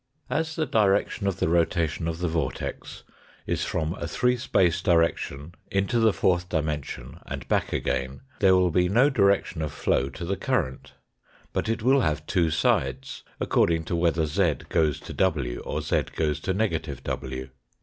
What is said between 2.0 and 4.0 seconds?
of the vortex is from